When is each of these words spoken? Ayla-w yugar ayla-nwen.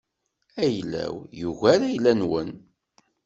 Ayla-w 0.63 1.15
yugar 1.39 1.81
ayla-nwen. 1.89 2.49